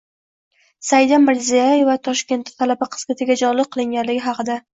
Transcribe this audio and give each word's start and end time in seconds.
Saida 0.87 1.19
Mirziyoyeva 1.25 1.97
Toshkentda 2.09 2.55
talaba 2.63 2.89
qizga 2.97 3.19
tegajog‘lik 3.21 3.71
qilingani 3.77 4.19
haqida 4.27 4.59